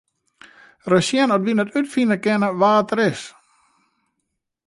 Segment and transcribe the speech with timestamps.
[0.91, 3.21] Ris sjen oft wy net útfine kinne wa't er is.